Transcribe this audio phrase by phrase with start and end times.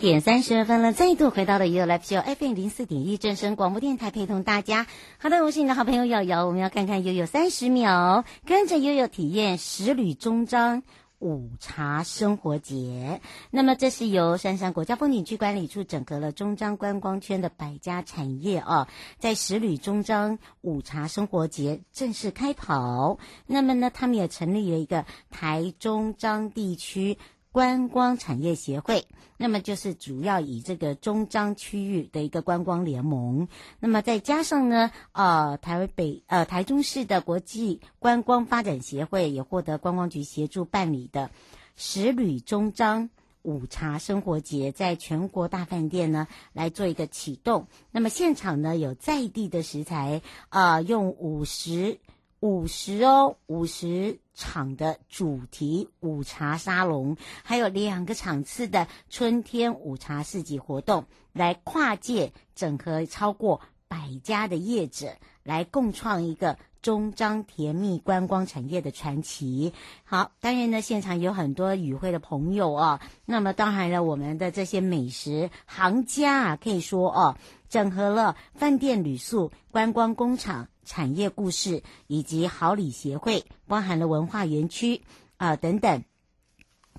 [0.00, 4.86] 点三十二分了，再度回到了 ufo FM 零四点一正声广播电台，陪同大家。
[5.18, 10.82] 好的，我是你的好朋友瑶瑶，我们要看看悠悠三十秒，跟着悠悠体验十旅终章
[11.18, 13.20] 午茶生活节。
[13.50, 18.88] 那么，这是由杉杉国家风景区管理处整合了中章观光圈的百家产业啊，
[19.18, 23.18] 在十旅中章午茶生活节正式开跑。
[23.46, 27.18] 那么呢，他们也成立了一个台中章地区。
[27.52, 29.06] 观光产业协会，
[29.36, 33.48] 那么就是主要以这个中章区域的一个观光联盟，
[33.80, 41.30] 那么再加上呢，呃，台北呃台中市的国际观光发展协会也获得观光局协助办理的
[41.74, 43.10] 十旅终章
[43.42, 47.66] 午茶生活节，在全国大饭店呢来做一个启动。
[47.90, 51.98] 那么现场呢有在地的食材，呃，用五十
[52.40, 54.18] 五十哦五十。
[54.32, 65.08] 场的主题午茶沙龙，还有两个场次的春天午茶市集活动，来跨界整合超过百家的业者，
[65.42, 69.74] 来共创一个中章甜蜜观光产业的传奇。
[70.04, 77.36] 好，当然呢，现场有很多与会的朋友啊，那么当然了，我们的这些美食行家啊，可以说哦、
[77.70, 80.68] 整合了饭店、旅宿、观光工厂。
[80.82, 85.02] 产业故事以及好礼协会，包含了文化园区
[85.36, 86.02] 啊、等等，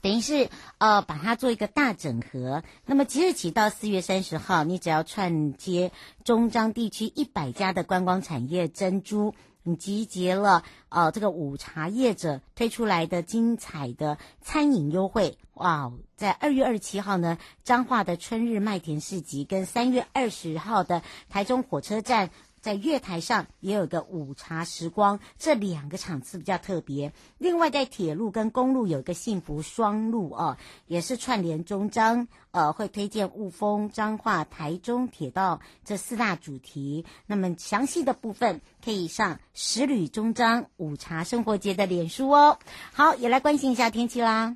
[0.01, 2.63] 等于是呃把它做一个大整合。
[2.85, 5.91] 那么即日起到四月三十号，你只要串接
[6.23, 9.33] 中章地区一百家的观光产业珍珠，
[9.63, 15.37] 你集结了呃这个午茶业者推出来的精彩的餐饮优惠。
[15.53, 22.29] 哇，在二月二十七号呢，彰化的春日麦田市集，跟三月二十号的台中火车站。
[22.61, 27.11] 在月台上也有个午茶时光，这两个场次比较特别。
[27.39, 37.05] 另外，在铁路跟公路有一个幸福双路哦，也是串联中章，呃，会推荐雾峰、彰化、台中铁道这四大主题。
[37.25, 42.59] 那么详细的部分可以上十旅中章午茶生活节的脸书哦。
[42.93, 44.55] 好，也来关心一下天气啦。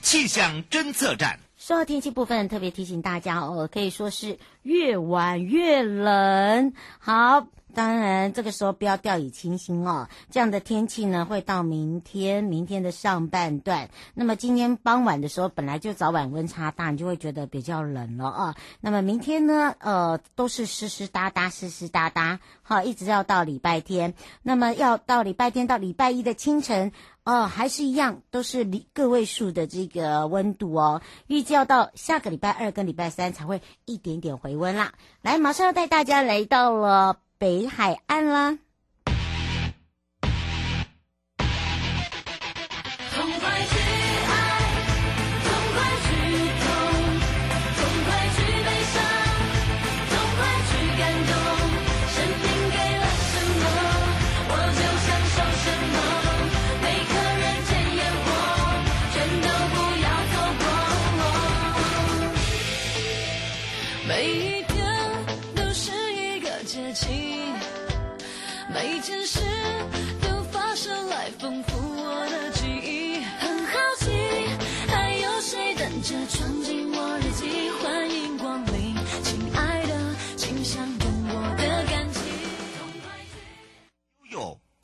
[0.00, 1.38] 气象侦测站。
[1.70, 6.72] 说到天气部分，特别提醒大家哦，可以说是越晚越冷。
[6.98, 10.08] 好，当然这个时候不要掉以轻心哦。
[10.32, 13.88] 这样的天气呢，会到明天，明天的上半段。
[14.14, 18.56] 那么今天傍晚的时候，本来就早晚温差大，你就会觉得比较冷了啊。
[18.80, 24.14] 那么明天呢，呃，都是湿湿哒哒，湿湿哒哒，好，一直要到礼拜天。
[24.42, 26.90] 那么要到礼拜天到礼拜一的清晨。
[27.24, 31.02] 哦，还是一样，都是个位数的这个温度哦。
[31.26, 34.92] 预计要到下个礼拜二跟礼拜三才会一点点回温啦。
[35.22, 38.58] 来，马上要带大家来到了北海岸啦。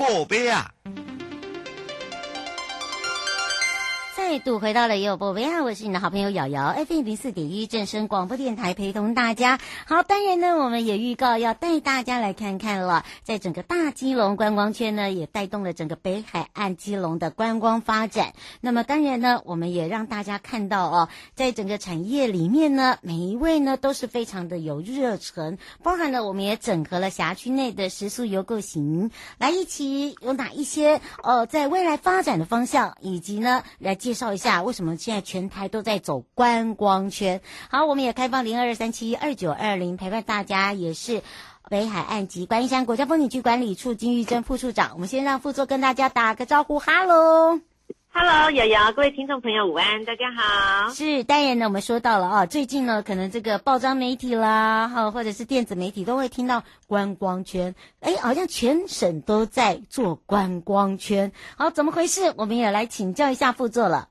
[0.06, 0.75] 宝贝啊！
[4.28, 5.62] 再度回到了悠悠宝贝啊！
[5.62, 9.61] 我是你的好朋友瑶瑶，FM 零四点一正声广播电台，陪同大家。
[9.87, 18.32] 好，当然呢，我们也预告要带大家来看看了，在整个大基隆观光圈呢，也带动了整个北海岸基隆的观光发展。
[18.61, 34.26] 那么，当然呢，我们也让大家看到哦，在整个产业里面呢，每一位呢都是非常的有热忱，包含了我们也整合了辖区内的食宿游购行，来一起有哪一些呃，在未来发展的方向，以及呢来介绍。
[34.26, 37.42] 介绍一下为什么现在全台都在走观光圈？
[37.68, 41.22] 好，我们也开放零二二三七二九二零陪伴大家，也是
[41.68, 44.92] 北海岸及观音山国家风景区管理处金玉珍副处长。
[44.94, 47.60] 我们先让副座跟大家打个招呼，，Hello。
[48.18, 50.88] Hello，瑶瑶，各位听众朋友，午安，大家好。
[50.88, 61.30] 是，当然呢，我们说到了啊，最近呢，可能这个报章媒体啦，哈，或者是电子媒体都会听到观光圈，哎，好像全省都在做观光圈。
[61.58, 62.32] 好，怎么回事？
[62.38, 64.08] 我们也来请教一下副座了。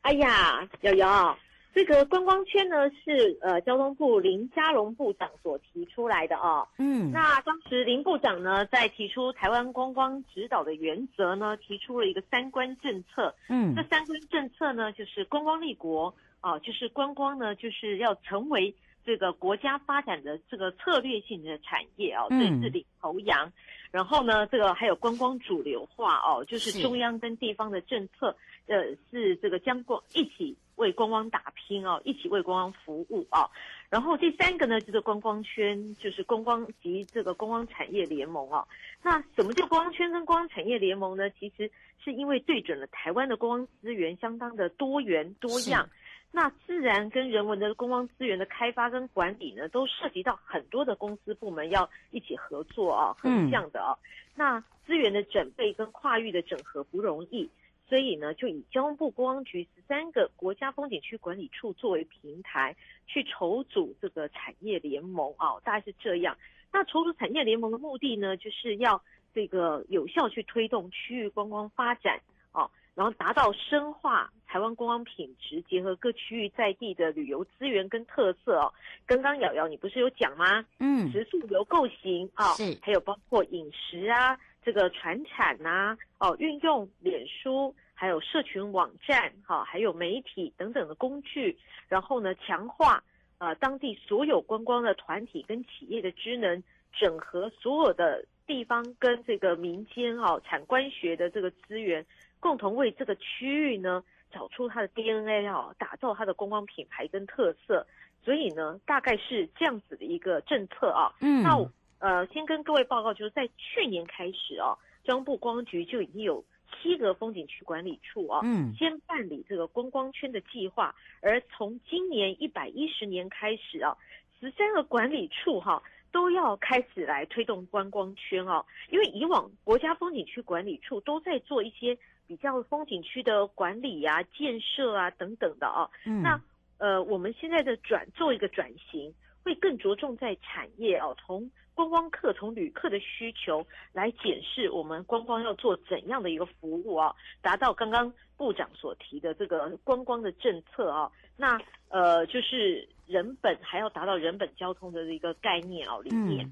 [0.00, 1.36] 哎呀，瑶瑶。
[1.76, 6.66] 这个观光圈呢，是呃交通部林佳龙部长所提出来的哦。
[6.78, 13.34] 嗯，那当时林部长呢，在提出台湾观光指导的原则呢，提出了一个三观政策。
[13.50, 18.74] 嗯，这三观政策呢，就是观光立国啊，就是观光呢，就是要成为
[19.06, 23.50] 这个国家发展的这个策略性的产业哦，这是领头羊。
[23.90, 28.36] 然后呢，这个还有观光主流化哦，就是中央跟地方的政策，
[28.66, 30.54] 呃，是这个将光一起。
[30.76, 33.48] 为观光打拼哦，一起为观光服务哦。
[33.88, 38.68] 然后第三个呢，就是观光圈，就是观光及这个观光产业联盟哦。
[39.02, 41.30] 那什么叫观光圈跟观光产业联盟呢？
[41.30, 41.70] 其实
[42.04, 45.88] 是因为对准了台湾的观光资源相当的多元多样，
[46.32, 53.96] 那自然跟人文的观光资源的开发跟管理呢，都涉及到很多的公司部门要一起合作啊，横向的啊。
[54.34, 57.48] 那资源的准备跟跨域的整合不容易。
[57.88, 62.74] 所以呢，就以交通部观光局十三个国家风景区管理处作为平台，
[63.06, 66.36] 去筹组这个产业联盟啊，大概是这样。
[66.72, 69.00] 那筹组产业联盟的目的呢，就是要
[69.32, 72.20] 这个有效去推动区域观光发展
[72.50, 78.72] 啊，然后达到深化台湾观光品质，结合各区域在地的旅游资源跟特色哦。
[79.06, 80.64] 刚刚瑶瑶你不是有讲吗？
[80.80, 84.36] 嗯，食宿游购行啊，是，还有包括饮食啊。
[84.64, 91.56] 这个传产呐、啊，哦，运用脸书，还有社群网站，哈、哦，还有媒体等等的工具，
[91.88, 93.00] 然后呢，强化
[93.38, 96.60] 呃当地所有观光的团体跟企业的职能，
[96.92, 102.04] 整合所有的地方跟这个民间哦产官学的这个资源，
[102.40, 107.86] 共同为这个区域呢找出它的 DNA 哦，打造它的观光品牌跟特色。
[108.24, 111.12] 所以呢，大概是这样子的一个政策啊。
[111.20, 111.70] 嗯，那我。
[111.98, 123.96] 呃，先跟各位报告，就是在去年开始哦，交通部光局就已经有七个风景区管理处哦，嗯，先办理这个观光圈的计划，而从今年一百一十年开始啊，
[124.38, 136.40] 十三个管理处哈都要开始来推动观光圈哦，因为以往国家风景区管理处都在做一些比较风景区的管理啊、建设啊等等的哦，嗯，那
[136.78, 156.50] 呃，我们现在的转做一个转型，会更着重在产业哦，从观光客从旅客的需求来检视我们观光要做怎样的一个服务啊，达到刚刚部长所提的这个观光的政策啊，那呃就是人本还要达到人本交通的一个概念哦理念。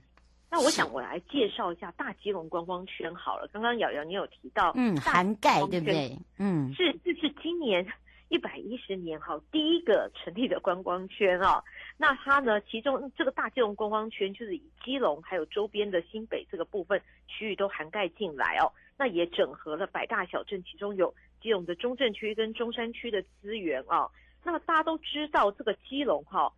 [0.55, 3.49] 那我想我来介绍一下大基隆观光圈好了。
[3.53, 6.17] 刚刚瑶瑶你有提到，嗯，涵盖对不对？
[6.39, 7.85] 嗯，是，这是今年
[8.31, 11.61] 一百一十年哈第一个成立的观光圈哦。
[11.97, 18.71] 那它呢，其中这个大基隆观光圈就是以基隆还有周边的新北这个部分区域都涵盖进来哦。
[18.97, 24.09] 那也整合了百大小镇，其中有基隆的中正区跟中山区的资源哦。
[24.45, 26.53] 那么大家都知道这个基隆哈，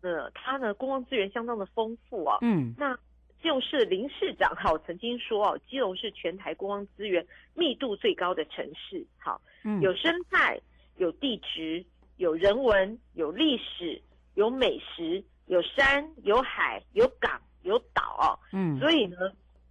[0.00, 2.38] 呃，它呢观光资源相当的丰富啊。
[2.40, 2.98] 嗯，那。
[3.40, 9.06] 基隆市林市长好曾经说哦，基隆是全台观光资源密度最高的城市。
[9.16, 10.60] 好，嗯，有生态，
[10.96, 11.84] 有地质，
[12.16, 14.00] 有人文，有历史，
[14.34, 18.26] 有美食，有山，有海，有港，有岛哦。
[18.52, 19.16] 嗯，所以呢，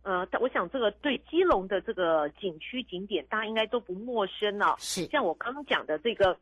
[0.03, 4.75] 呃，我想这个对基隆的这个景区景点，大家应该都不陌生哦。
[4.79, 6.37] 是，像我刚刚讲的这个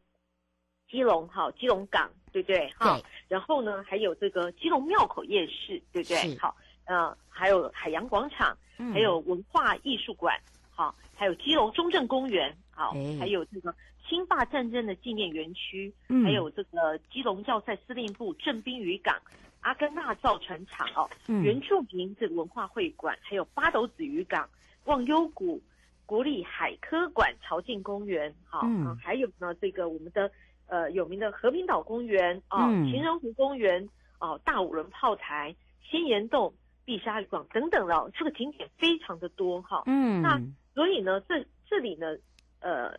[0.87, 2.69] 基隆，好，基隆港，对不对？
[2.77, 6.37] 哈，然后呢，还有这个基隆庙口夜市，对不对？
[6.37, 6.55] 好。
[6.85, 8.55] 呃，还有海洋广场，
[8.93, 10.39] 还有文化艺术馆，
[10.69, 13.73] 好、嗯，还有基隆中正公园，好，欸、还有这个
[14.07, 19.19] 清法战争的纪念园区，嗯、还有这个基隆要塞司令部、正滨渔港、
[19.61, 24.47] 阿根纳造船厂哦，嗯、原住民这个文化会馆，还有八斗子渔港、
[24.83, 25.59] 忘忧谷、
[26.05, 28.61] 国立海科馆、朝境公园，好、
[29.01, 30.29] 还有呢这个我们的
[30.67, 33.83] 呃有名的和平岛公园啊，情、呃、人湖公园
[34.19, 36.53] 哦、呃，大五轮炮台、仙岩洞。
[36.85, 39.83] 碧沙渔港等等的，这个景点非常的多哈。
[39.87, 40.39] 嗯，那
[40.73, 42.15] 所以呢，这这里呢，
[42.59, 42.91] 呃，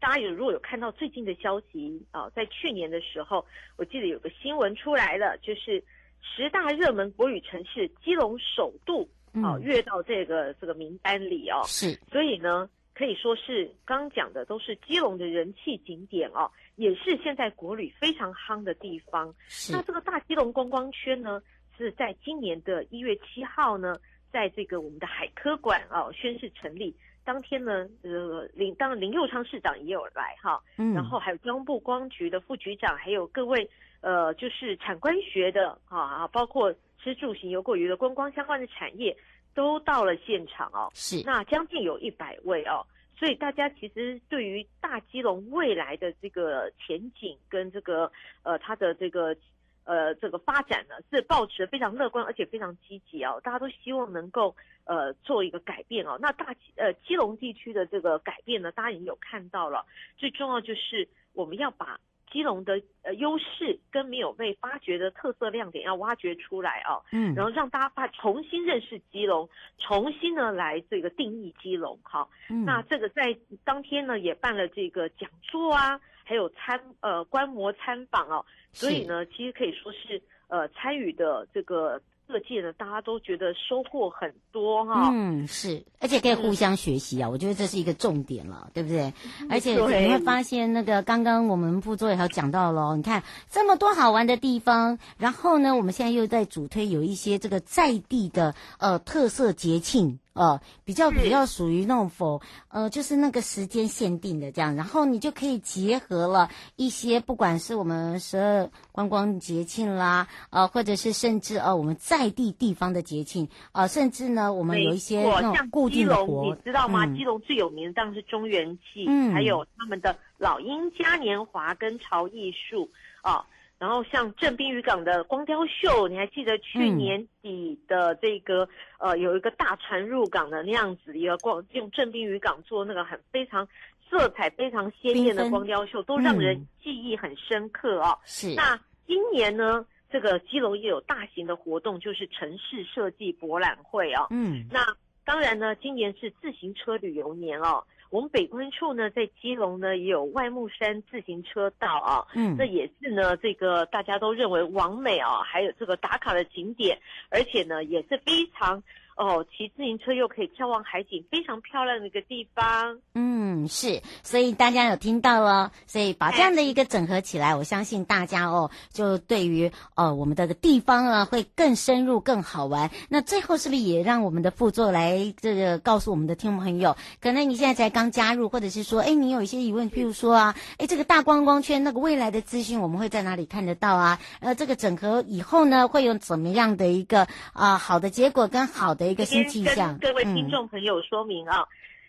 [0.00, 5.82] 大家有如果有看到最近的消息啊，在去年的时候，我记得有个新闻出来了，就是
[6.20, 11.62] 十大热门国旅城市，基隆首度啊跃到这个这个名单里哦。
[11.66, 19.32] 是，所以呢，可以说是刚讲的都是基隆的人气景点哦，也是现在国旅非常夯的地方。
[19.46, 21.40] 是，那这个大基隆观光圈呢？
[21.76, 23.96] 是在今年的一月七号呢，
[24.30, 26.94] 在这个我们的海科馆哦宣誓成立。
[27.24, 39.16] 当天呢，呃林当然林佑昌市长也有来哈，嗯，然后还有交通部观光局的副局长，还有各位呃就是产官学的啊啊，包括吃住行游过娱的观光相关的产业
[39.54, 41.22] 都到了现场哦，是。
[41.24, 42.84] 那将近有一百位哦，
[43.16, 48.10] 所以大家其实对于大基隆未来的这个前景跟这个
[48.42, 49.36] 呃它的这个。
[49.84, 53.40] 呃，这个发展呢是保持非常乐观，而且非常积极哦。
[53.42, 56.16] 大家都希望能够呃做一个改变哦。
[56.20, 59.84] 那大呃基隆地区的这个改变呢，大家已经有看到了。
[60.16, 61.98] 最重要就是我们要把
[62.30, 67.02] 基隆的呃优势跟没有被发掘的特色亮点要挖掘出来哦。
[67.10, 69.48] 嗯，然后让大家发重新认识基隆，
[69.78, 71.98] 重新呢来这个定义基隆。
[72.02, 76.00] 好，嗯，那这个在当天呢也办了这个讲座啊。
[76.24, 85.10] 还有参呃观摩参访哦，所以呢，其实可以说是呃参与的这个各界呢，大家都觉得收获很多哈。
[85.12, 89.12] 嗯，是，而且可以互相学习啊，嗯、我觉得这是一个重点了，对不对？
[89.40, 100.18] 嗯、而且 你会发现，那个刚刚我们副座也有讲到了，你看这么多好玩的地方，然后呢，我们现在又在主推有一些这个在地的呃特色节庆。
[100.34, 117.04] 哦，比较比较属于那种否，呃，就是那个时间限定的这样，然后你就可以结合了一些，不管是我们十二观光节庆啦，呃，或者是甚至呃我们在地地方的节庆，啊、呃，甚至呢，我们有一些那种固定的活，你知道吗？
[117.04, 122.88] 嗯、基隆最有名的当然是中原祭，嗯，还有他们的老鹰嘉年华跟潮艺术
[123.20, 123.34] 啊。
[123.34, 123.44] 呃
[123.82, 128.62] 然后像正滨渔港的光雕秀，你还记得去年底的这个、
[128.98, 133.66] 嗯、呃有一个大船入港的那样子一个光，用正滨渔港做那个很非常
[134.08, 138.16] 色彩非常鲜艳的光雕秀，都让人记忆很深刻哦。
[138.24, 138.54] 是。
[138.54, 144.28] 那今年呢，这个基隆也有大型的活动，就是城市设计博览会哦。
[144.30, 144.64] 嗯。
[144.70, 144.86] 那
[145.24, 147.82] 当然呢，今年是自行车旅游年哦。
[148.12, 156.98] 我们北关处呢，在基隆呢也有外木山自行车道啊，嗯，这也是呢这个大家都认为完美啊，还有这个打卡的景点，
[157.30, 158.82] 而且呢也是非常。
[159.16, 162.98] 哦，骑自行车又可以眺望海景，非常漂亮的一个地方。
[163.14, 172.90] 嗯，是，所以大家有听到了，所以把这样的一个整合起来，我相信大家哦，就对于呃我们的地方啊会更深入、更好玩。
[173.10, 184.18] 那最后是不是也让我们的副座来这个告诉我们的听众朋友，可能你现在才刚加入，或者是说，哎，你有一些疑问，譬如说啊，哎，这个大观光圈那个未来的资讯，我们会在哪里看得到啊？
[184.40, 189.02] 呃，这个整合以后呢，会有怎么样的一个啊、好的结果跟好的。
[189.14, 191.66] 的一个新气象，跟各位听众朋友说明啊，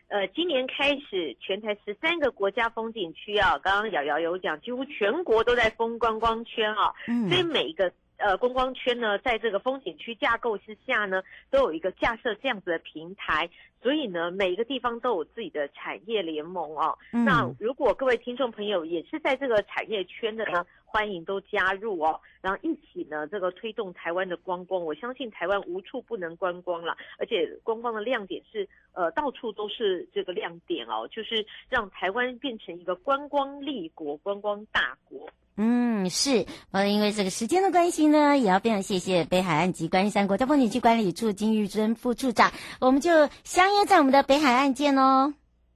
[0.07, 13.49] 嗯、呃，今年开始全台十三个国家风景区啊，刚刚瑶瑶有讲，几乎全国都在封观光圈啊，嗯，所以每一个呃观光圈呢，在这个风景区架构之下呢，都有一个架设这样子的平台，
[13.81, 16.97] 所以呢，每一个地方都有自己的产业联盟哦。
[17.11, 24.83] 嗯、那如果各位听众朋友也是在这个产业圈的呢，欢迎都加入哦，然后一起呢，这个推动台湾的观光。
[24.83, 35.27] 我相信台湾无处不能观光了，而且观光的亮点是，呃，到处都是这个亮点哦，就是让台湾变成一个观光立国、观光大国。
[35.55, 45.33] 嗯，是，呃，因为这个时间的关系呢，也要非常谢谢北海岸及观音山国家风景区管理处金玉珍副处长，我们就相约在我们的北海岸见哦。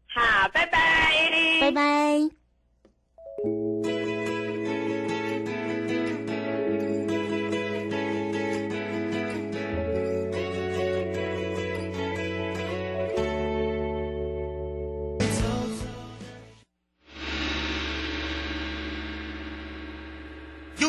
[0.08, 1.12] 好，拜拜，
[1.62, 2.30] 拜拜。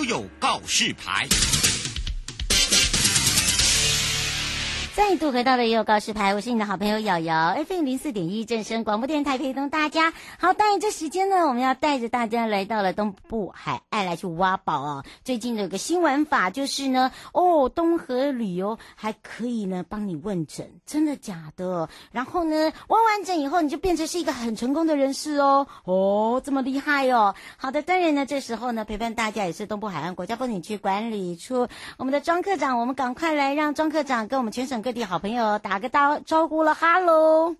[0.09, 1.29] 有告示牌。
[4.99, 10.13] 再度回到了也有告示牌，我是你的好朋友瑶瑶，FM 零四点一正声广播电台陪同大家。
[10.41, 15.05] 好，当然这时间呢，我们要带着大家来到了东部海岸来去挖宝哦。
[15.23, 21.89] 最近有个新玩法，就是呢，哦，东河旅游还可以呢帮你问诊，真的假的？
[22.11, 25.65] 然后呢，问完诊以后，你就变成是一个很成功的人士哦。
[25.85, 27.33] 哦，这么厉害哦。
[27.57, 37.55] 好的，当然呢，这时候呢，陪伴大家也是东部海岸国家风景区管理处我们的庄科长，我们赶快来让庄科长跟我们全省各地好朋友打个招招呼了，哈喽，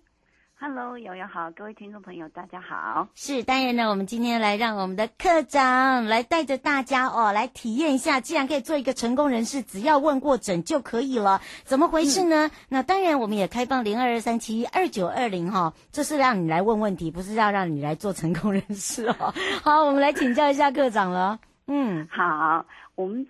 [0.55, 3.07] 哈喽，瑶瑶好，各位听众朋友大家好。
[3.13, 12.47] 是，当然呢，我们今天来让我们的课长来带着大家哦，来体验一下，既然可以做一个成功人士，只要问过诊就可以了，怎么回事呢？
[12.47, 19.35] 嗯、那当然，我们也开放零二二三七二九二零哈，这是让你来问问题，不是要让你来做成功人士哦。
[19.61, 21.37] 好，我们来请教一下课长了。
[21.67, 23.27] 嗯，好，我们。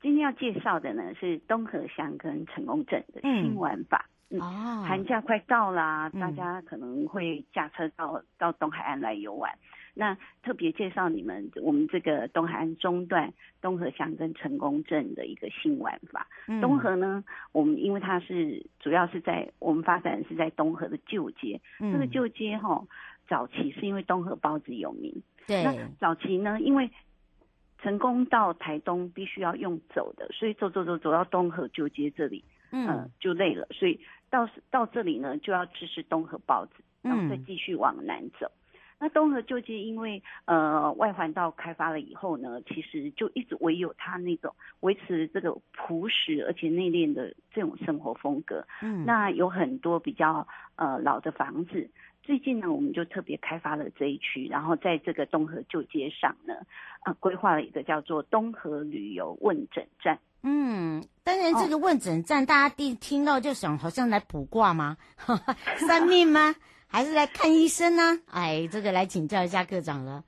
[0.00, 4.06] 今天要介绍的呢是东河乡跟成功镇的新玩法。
[4.30, 9.52] 嗯，嗯寒假快到啦，大家可能会驾车到、嗯、到东海岸来游玩。
[9.92, 16.28] 那特别介绍你们我们这个东海岸中段东河乡跟成功镇的一个新玩法。
[16.46, 21.60] 嗯、东河呢，我们因为它是主要是在我们发展是在东河的旧街。
[21.80, 22.86] 嗯、这个旧街哈，
[23.28, 25.12] 早期是因为东河包子有名。
[25.46, 25.64] 对。
[25.64, 26.88] 那早期呢，因为
[27.82, 38.46] 成功到台东必须要用走的，所以走走走走到东河旧街这里，嗯、呃，就累了，所以到到这里呢就要吃吃东河包子，然后再继续往南走。
[38.46, 48.66] 嗯、那东河旧街因为呃外环道开发了以后呢，其实就一直唯有它那种维持这个朴实而且内敛的这种生活风格。
[48.82, 51.88] 嗯，那有很多比较呃老的房子。
[52.30, 56.54] 最近呢，我们就特别开发了这一区，然后在这个东河旧街上呢，
[57.00, 60.16] 啊，规划了一个叫做东河旅游问诊站。
[60.44, 64.96] 嗯，当然这个问诊站，大家一听到就想，好像来卜卦吗？
[65.84, 66.54] 算命吗？
[66.86, 68.20] 还是来看医生呢？
[68.30, 70.22] 哎，这个来请教一下科长了。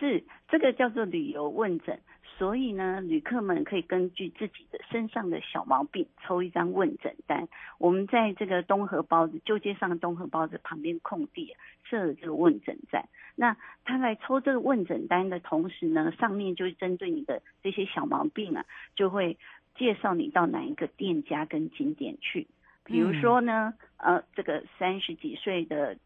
[0.00, 1.96] 是，这个叫做旅游问诊。
[2.38, 7.46] 所以呢，旅客们可以根据自己的身上的小毛病抽一张问诊单。
[7.78, 13.08] 我们在这个东河包子旧街上东河包子旁边空地设了这个问诊站。
[13.36, 18.64] 那他来抽这个问诊单的同时呢，上面就针对你的这些小毛病啊，
[18.96, 19.38] 就会
[19.76, 22.48] 介绍你到哪一个店家跟景点去。
[22.84, 25.96] 比如说呢，呃，这个三十几岁的。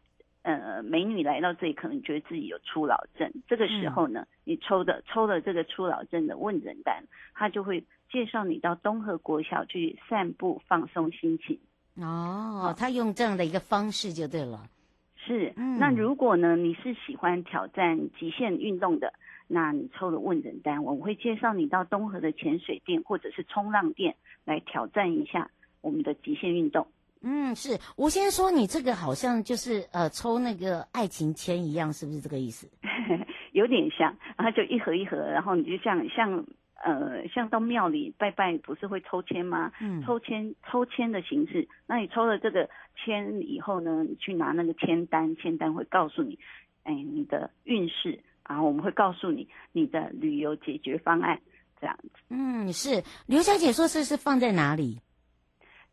[0.47, 3.29] 呃，美女来到这里，可能觉得自己有初老症。
[3.49, 11.59] 这个时候呢，嗯、你抽的抽了这个初老症的问诊单，他就会介绍你到东河国小去散步放松心情。
[11.95, 14.69] 哦，他用这样的一个方式就对了。
[15.17, 19.11] 是，嗯、那如果呢，你是喜欢挑战极限运动的，
[19.47, 26.87] 那你抽了问诊单，我们会介绍你到东河的潜水店或者是冲浪店来挑战一下我们的极限运动。
[27.29, 32.69] 嗯，是我先说，你这个好像就是呃抽那个爱情签一样，是不是这个意思？
[33.51, 36.45] 有点像，然后就一盒一盒，然后你就像像
[36.85, 39.73] 呃像到庙里拜拜，不是会抽签吗？
[39.81, 46.39] 嗯，抽签抽签的形式，那你抽了这个签以后呢，你去拿那个签单，签单会告诉你，
[46.83, 51.41] 哎，你的运势，然后我们会告诉你你的旅游解决方案，
[51.81, 52.09] 这样子。
[52.29, 55.01] 嗯，是刘小姐说是是放在哪里？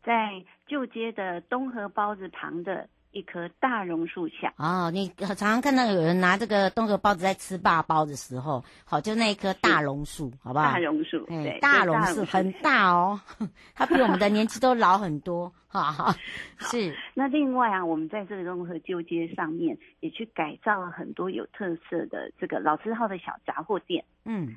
[0.03, 4.53] 在旧街的东河包子旁的一棵大榕树下。
[4.57, 10.65] 哦，你常常看到有人拿这个东河包子在吃霸包的时候，好，就那一棵大榕树，好不好？
[10.65, 13.19] 大榕树，对，大榕树很大哦，
[13.73, 16.13] 它比我们的年纪都老很多，哈哈。
[16.59, 16.93] 是。
[17.13, 24.03] 那另外啊，我们在这个东河旧街上面也去改造了很多有特色的这个老字号的小杂货店。
[24.25, 24.55] 嗯。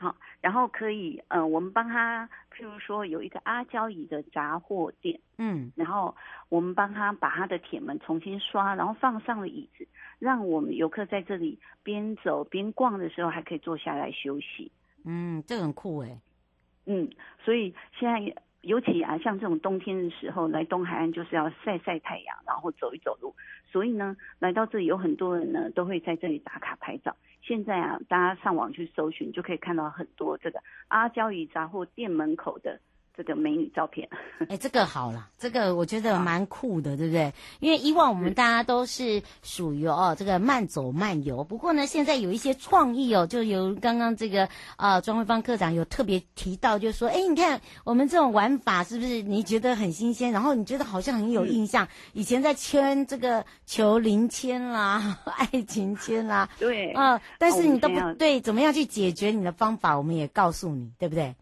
[0.00, 6.16] 好，然后可以，呃，我们帮他，譬如说有一个阿胶椅的杂货店，嗯，然后
[6.48, 9.86] 我们帮他把他的铁门重新刷，然后放上了椅子，
[10.18, 14.72] 让我们游客在这里边走边逛的时候还可以坐下来休息。
[15.04, 16.18] 嗯，这个很酷诶。
[16.86, 17.10] 嗯，
[17.44, 23.34] 所以现在尤其啊，像这种冬天的时候来东海岸就是要晒晒太阳，然后走一走路。
[23.70, 27.16] 所以呢，来到这里有很多人呢都会在这里打卡拍照。
[27.42, 32.80] 现在啊，大家上网去搜寻，就可以看到很多这个阿胶鱼杂货店门口的。
[33.22, 37.30] 这个美女照片，哎、欸，这个好了， 这个我觉得蛮酷的，对不对？
[37.58, 50.32] 因为以往我们大家都是属于哦这个慢走慢游，不过呢，现在有一些创意哦，就由刚刚这个啊庄慧芳科长有特别提到，就说，哎，你看我们这种玩法是不是你觉得很新鲜？
[50.32, 61.34] 然后你觉得好像很有印象，嗯、以前在签这个求灵签啦、 爱情签啦，对，嗯、呃，但是你都不对，怎么样去解决你的方法，我们也告诉你，对不对？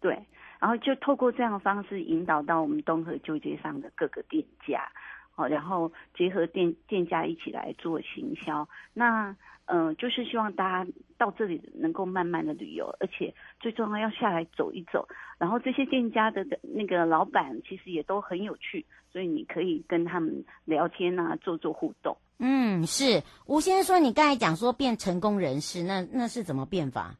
[0.00, 0.18] 对。
[0.62, 4.88] 然后就透过这样的方式引导到我们东河旧街上的各个店家，
[5.32, 8.68] 好，然后结合店店家一起来做行销。
[8.94, 15.08] 那嗯、呃，就是希望大家到这里能够慢慢的旅游，而且最重要要下来走一走。
[15.36, 22.16] 然后这些店家的那个老板其实也都很有趣，所以你可以跟他们聊天啊，做做互动。
[22.38, 27.16] 嗯，是吴先生说你刚才讲说变成功人士，那那是怎么变法？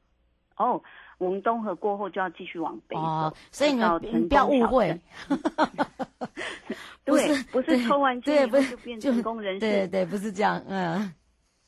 [0.56, 0.80] 哦。
[1.18, 5.00] 我们东河过后就要继续往北走，哦、所以你们你不要误会，
[7.04, 11.12] 不是不是抽完签以后就变成功人士，对对，不是这样，嗯，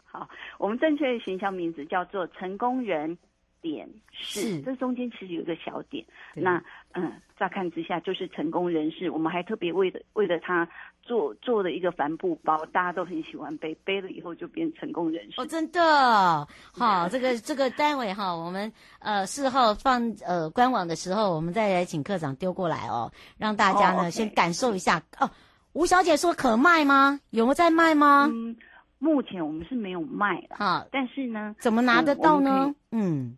[0.05, 0.29] 好，
[0.59, 3.17] 我们正确的形象名字叫做成功人。
[3.65, 9.09] 点是，是这中间其实有一个小点，那嗯，乍看之下就是成功人士。
[9.09, 10.69] 我们还特别为了为了他
[11.03, 15.41] 做做了一个帆布包，大家都很喜欢背，背了以后就变成功人士。
[15.41, 25.31] 哦，真的，好，这个这个单位哈，我们呃事后放呃官网的时候，我们再来请课长丢过来哦，让大家呢、哦 okay、先感受一下哦。
[25.73, 27.19] 吴小姐说可卖吗？
[27.31, 28.29] 有没有在卖吗？
[28.31, 28.55] 嗯，
[28.99, 32.75] 目前我们是没有卖的，好，但是呢，怎么拿得到呢？
[32.93, 33.37] 嗯。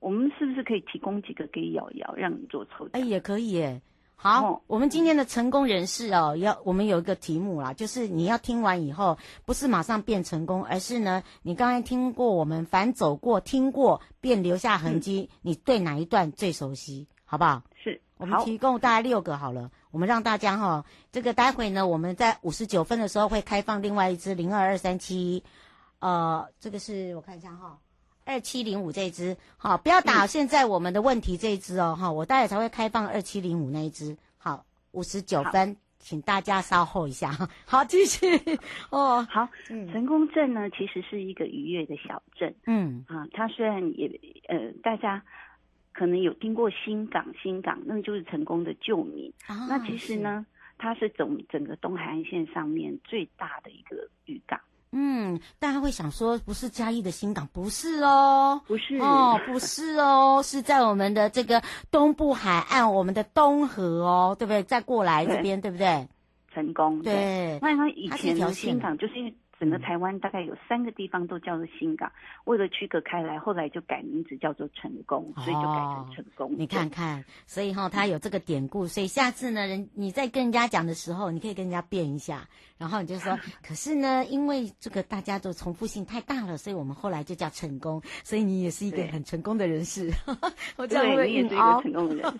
[0.00, 2.90] 我们是不是可以提供几个给瑶瑶，让你做抽奖？
[2.92, 3.82] 哎，也可以耶。
[4.20, 15.30] 好，哦、我们今天的成功人士哦，要我们有一个题目啦，就是你要听完以后，不是马上变成功，而是呢，你刚才听过我们凡走过、听过，便留下痕迹。
[15.30, 17.06] 嗯、你对哪一段最熟悉？
[17.24, 17.62] 好不好？
[17.76, 19.70] 是，我们提供大概六个好了。
[19.92, 25.44] 我们让大家哈、哦，这个待会呢，我们在五十九分的时候会开放另外一支零二二三七，
[26.00, 27.78] 呃，这个是我看一下哈、哦。
[28.28, 37.30] 二七零五这一支，好，不要打现在我们的问题这一支哦，哈、嗯，我待会才会开放二七零五那一支，好，五十九分，请大家稍后一下，
[37.64, 38.26] 好，继续。
[38.90, 44.06] 哦，好，嗯，成功镇呢，其实是一个愉悦的小镇，嗯，啊，它虽然也
[44.48, 45.22] 呃，大家
[45.94, 54.60] 可能有听过新港，新港那就是成功的旧名，啊、那其实呢，是它是整整个东海岸线上面最大的一个渔港。
[54.92, 64.62] 嗯，大家会想说，不是嘉义的新港，不是哦，不是哦，不是哦，是在我们的这个东部海岸，我们的东河哦，对不对？
[64.62, 66.08] 再过来这边，对，对不对？
[66.54, 67.14] 成功，对。
[67.14, 69.34] 对那他以前的新港就是因为。
[69.58, 72.10] 整个台湾大概有三个地方都叫做新港，
[72.44, 76.50] 为了区隔开来，后来就改名字叫做成功，所以就改成成功。
[76.52, 90.08] 哦、你看看，所以哈、哦，他有这个典故，所以下次呢，人你在跟人家讲的时候，你可以跟人家变一下，然后你就说， 可是呢，因为这个大家都重复性太大了，所以我们后来就叫成功，所以你也是一个很成功的人士。
[90.78, 92.38] 我这样对，你也是一个成功的人士。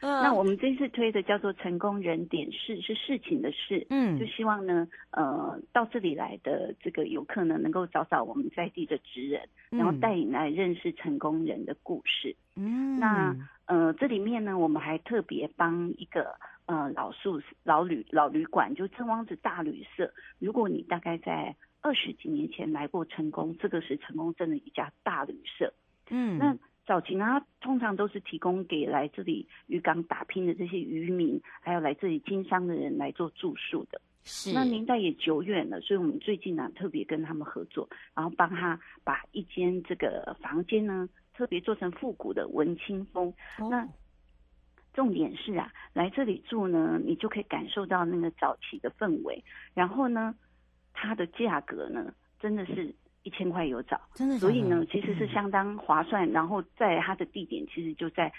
[0.02, 3.86] 那我们这次推的叫做成功人点事，是事情的事。
[3.88, 6.09] 嗯，就希望呢，呃，到这里。
[6.14, 12.34] 来的这个游客呢，能够找找我们在地的职人，然后带领来认识成功人的故事。
[12.56, 16.34] 嗯，那呃，这里面呢，我们还特别帮一个
[16.66, 20.12] 呃老宿老旅老旅馆，就真光子大旅社。
[20.38, 25.72] 如果你大概在二十几年前来过成功，这个是成功镇的一家大旅社。
[26.10, 34.00] 嗯，那早期呢，它通常都是提供给来这里渔港打拼的这些渔民，还有来这里经商的人来做住宿的。
[34.24, 43.32] 是，那年代也久远了，所以我们最近呢、啊、特别跟他们合作，然后帮他把一间这个房间呢特别做成复古的文青风。
[43.58, 43.88] 哦、那
[44.92, 49.42] 重点是啊，来这里住呢，你就可以感受到那个早期的氛围。
[49.72, 50.34] 然后呢，
[50.92, 56.26] 它的价格呢真的是一千块有找，真的，所以呢，其实是相当划算。
[56.30, 58.32] 嗯、然后在它的地点，其实就在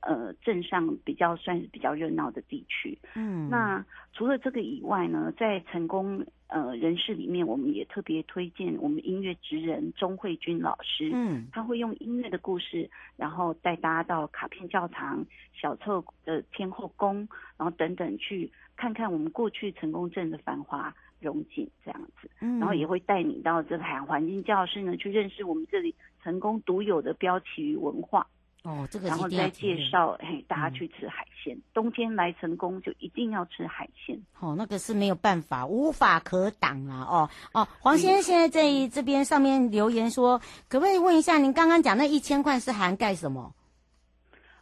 [0.00, 2.98] 呃镇上比较算是比较热闹的地区。
[3.14, 11.10] 嗯，那除了这个以外呢，在成功呃人士里面，我们也特别推荐我们音乐职人钟慧君老师。
[11.12, 20.94] 嗯，他会用音乐的故事，然后带大家到卡片教堂、小凑的天后宫，然后等等去看看我们过去成功镇的繁华。
[21.22, 28.26] 荣景这样子，然后也会带你到这个海洋环境教室呢，去认识我们这里成功独有的标旗鱼文化。
[28.64, 31.56] 哦，这个然后再介绍，嘿，大家去吃海鲜。
[31.56, 34.16] 嗯、冬天来成功就一定要吃海鲜。
[34.38, 37.02] 哦，那个是没有办法，无法可挡啊！
[37.10, 43.52] 哦哦，黄先生现在在这边上面留言说，可不可以问一下，您刚刚讲那一千块是涵盖什么？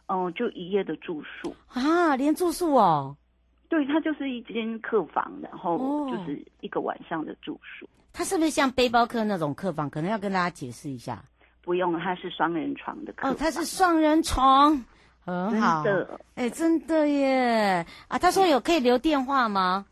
[0.07, 3.15] 哦，就一夜的住宿啊，连住宿哦。
[3.71, 7.85] 对，它就是一间客房，然后就是一个晚上的住宿。
[7.85, 9.89] 哦、它是不是像背包客那种客房？
[9.89, 11.23] 可能要跟大家解释一下。
[11.61, 13.31] 不用，它是双人床的客房。
[13.31, 14.83] 哦，它是双人床，
[15.23, 15.85] 很好。
[15.85, 17.85] 真的，哎，真的耶！
[18.09, 19.85] 啊，他说有可以留电话吗？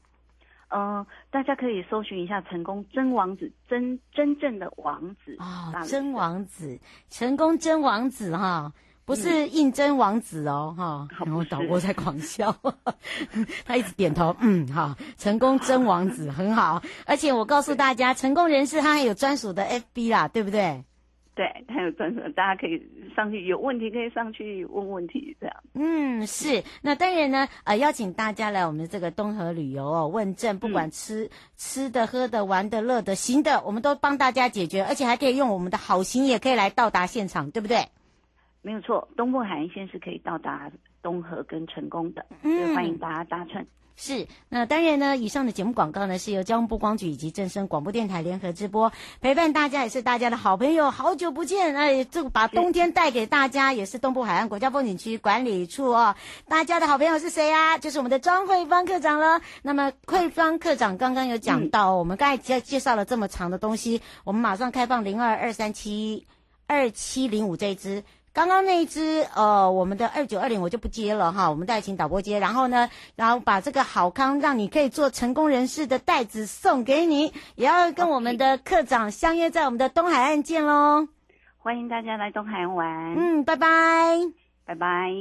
[0.67, 6.77] 嗯、呃，大家可以搜寻一下成功真王子，真真正的王子啊，哦、真王子，
[7.09, 8.73] 成功真王子哈。
[9.09, 12.55] 不是应征王子哦，哈、嗯，然后导播在狂笑，
[13.65, 20.83] 他一直点头，嗯，好，成功真王子 很好，而且我告诉大家，成功人士他还有专属的 FB 啦，对不对？
[21.33, 22.79] 对，他有专属，大家可以
[23.15, 25.55] 上去，有问题可以上去问问题，这样。
[25.73, 37.87] 嗯，是，那当然呢，呃，邀请大家来我们这个东河旅游哦，问政，不管吃、嗯、吃的、喝的、玩的、乐的、行的，我们都帮大家解决，而且还可以用我们的好心，也可以来到达现场，对不对？
[38.61, 40.69] 没有错，东部海岸线是可以到达
[41.01, 43.65] 东河跟成功的，所以，欢迎大家搭乘。
[43.95, 56.15] 是，那当然呢，以上的节目广告呢是由交通部光局以及正声广播电台联合直播，陪伴大家也是大家的好朋友，好久不见，哎，这个把冬天带给大家，也是东部海岸国家风景区管理处哦。
[56.47, 57.77] 大家的好朋友是谁啊？
[57.77, 59.41] 就是我们的庄慧芳科长了。
[59.61, 66.25] 那么慧芳科长刚刚有讲到，嗯、我们刚才介介绍了这么长的东西，我们马上开放零二二三七
[66.67, 68.01] 二七零五这一支。
[68.39, 72.39] 刚刚那一只，呃，我们的二九二零我就不接了哈，我们再请导播接。
[72.39, 81.09] 然后呢，然后把这个好康让你可以做成功人士的袋子送给你，也要跟我们的课长相约在我们的东海岸见喽。
[81.57, 82.87] 欢迎大家来东海岸玩。
[83.17, 83.67] 嗯，拜拜，
[84.63, 85.11] 拜拜。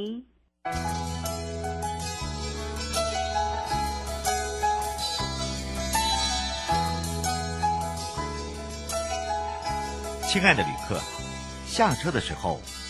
[10.29, 11.01] 亲爱的旅客，
[11.67, 12.61] 下车的时候。